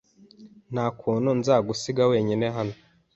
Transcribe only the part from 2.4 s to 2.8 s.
hano.